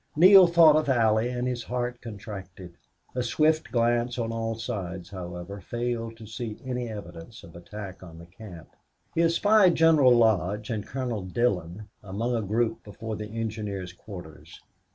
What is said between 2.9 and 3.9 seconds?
A swift